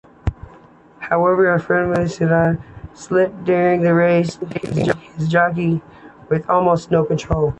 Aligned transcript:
However, 0.97 1.53
Affirmed's 1.53 2.15
saddle 2.15 2.57
slipped 2.95 3.43
during 3.43 3.81
the 3.81 3.93
race, 3.93 4.39
leaving 4.41 4.97
his 5.15 5.27
jockey 5.27 5.83
with 6.27 6.49
almost 6.49 6.89
no 6.89 7.05
control. 7.05 7.49